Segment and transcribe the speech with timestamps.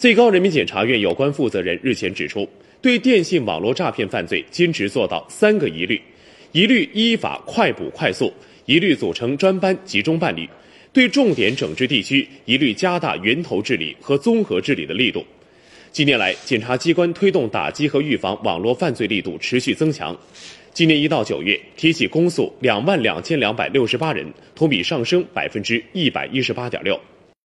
[0.00, 2.48] 最高人民检察院有关负责人日前指出
[2.80, 6.00] 对电信网络诈骗犯罪坚持做到三个一律
[6.52, 8.32] 一律依法快捕快诉
[8.64, 10.48] 一律组成专班集中办理。
[10.90, 15.22] 对重点整治地区一律加大源头治理和综合治理的力度。
[15.92, 20.18] 近年来检察机关推动打击和预防网络犯罪力度持续增强。
[20.72, 26.98] 今年一到九月提起公诉两万两千两百六十八人同比上升百分之一百一十八点六。